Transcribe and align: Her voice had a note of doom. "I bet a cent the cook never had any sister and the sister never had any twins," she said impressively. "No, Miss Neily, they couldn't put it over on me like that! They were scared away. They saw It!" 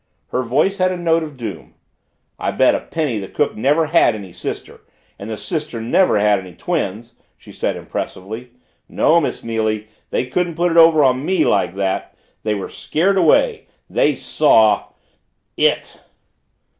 Her 0.29 0.41
voice 0.41 0.79
had 0.79 0.91
a 0.91 0.97
note 0.97 1.21
of 1.21 1.37
doom. 1.37 1.75
"I 2.39 2.49
bet 2.49 2.73
a 2.73 2.87
cent 2.91 3.21
the 3.21 3.27
cook 3.27 3.55
never 3.55 3.85
had 3.85 4.15
any 4.15 4.33
sister 4.33 4.81
and 5.19 5.29
the 5.29 5.37
sister 5.37 5.79
never 5.79 6.17
had 6.17 6.39
any 6.39 6.55
twins," 6.55 7.13
she 7.37 7.51
said 7.51 7.75
impressively. 7.75 8.49
"No, 8.89 9.21
Miss 9.21 9.43
Neily, 9.43 9.89
they 10.09 10.25
couldn't 10.25 10.55
put 10.55 10.71
it 10.71 10.77
over 10.79 11.03
on 11.03 11.23
me 11.23 11.45
like 11.45 11.75
that! 11.75 12.17
They 12.41 12.55
were 12.55 12.67
scared 12.67 13.19
away. 13.19 13.67
They 13.91 14.15
saw 14.15 14.85
It!" 15.55 15.99